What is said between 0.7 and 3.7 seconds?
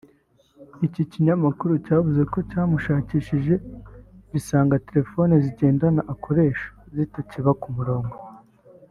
iki kinyamakuru cyavuze ko cyamushakishije